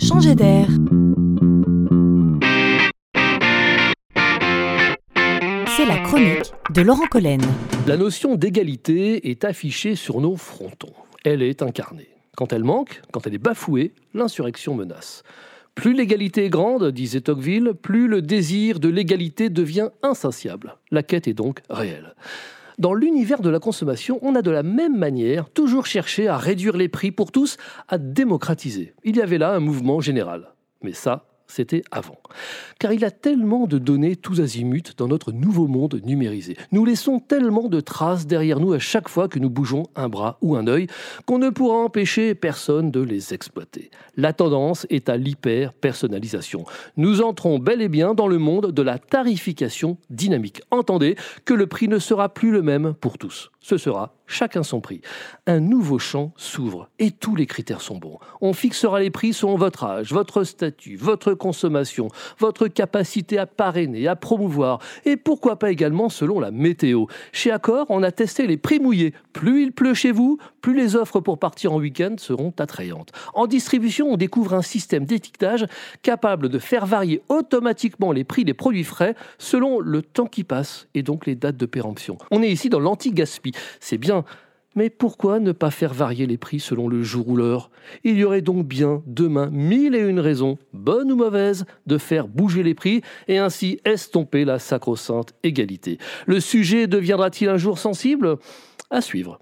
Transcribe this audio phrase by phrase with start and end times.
[0.00, 0.66] Changer d'air.
[5.76, 7.42] C'est la chronique de Laurent Collen.
[7.86, 10.94] La notion d'égalité est affichée sur nos frontons.
[11.24, 12.08] Elle est incarnée.
[12.34, 15.22] Quand elle manque, quand elle est bafouée, l'insurrection menace.
[15.74, 20.76] Plus l'égalité est grande, disait Tocqueville, plus le désir de l'égalité devient insatiable.
[20.90, 22.14] La quête est donc réelle.
[22.80, 26.78] Dans l'univers de la consommation, on a de la même manière toujours cherché à réduire
[26.78, 27.58] les prix pour tous,
[27.88, 28.94] à démocratiser.
[29.04, 30.54] Il y avait là un mouvement général.
[30.82, 32.18] Mais ça, c'était avant.
[32.78, 36.56] Car il a tellement de données tous azimuts dans notre nouveau monde numérisé.
[36.72, 40.38] Nous laissons tellement de traces derrière nous à chaque fois que nous bougeons un bras
[40.40, 40.86] ou un œil
[41.26, 43.90] qu'on ne pourra empêcher personne de les exploiter.
[44.16, 46.64] La tendance est à l'hyper-personnalisation.
[46.96, 50.62] Nous entrons bel et bien dans le monde de la tarification dynamique.
[50.70, 53.50] Entendez que le prix ne sera plus le même pour tous.
[53.60, 55.02] Ce sera chacun son prix.
[55.46, 58.18] Un nouveau champ s'ouvre et tous les critères sont bons.
[58.40, 62.08] On fixera les prix selon votre âge, votre statut, votre consommation,
[62.38, 67.06] votre capacité à parrainer, à promouvoir et pourquoi pas également selon la météo.
[67.32, 69.14] Chez Accor, on a testé les prix mouillés.
[69.32, 73.10] Plus il pleut chez vous, plus les offres pour partir en week-end seront attrayantes.
[73.34, 75.66] En distribution, on découvre un système d'étiquetage
[76.02, 80.86] capable de faire varier automatiquement les prix des produits frais selon le temps qui passe
[80.94, 82.18] et donc les dates de péremption.
[82.30, 83.52] On est ici dans l'anti-gaspi.
[83.80, 84.24] C'est bien,
[84.74, 87.70] mais pourquoi ne pas faire varier les prix selon le jour ou l'heure?
[88.04, 92.28] Il y aurait donc bien demain mille et une raisons, bonnes ou mauvaises, de faire
[92.28, 95.98] bouger les prix et ainsi estomper la sacro-sainte égalité.
[96.26, 98.36] Le sujet deviendra-t-il un jour sensible?
[98.90, 99.38] À suivre.